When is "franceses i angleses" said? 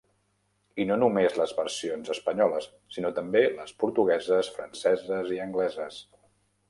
4.57-6.01